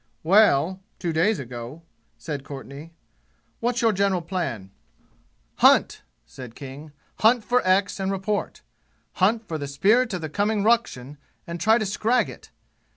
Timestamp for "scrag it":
11.85-12.49